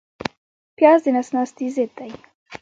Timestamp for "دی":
1.97-2.11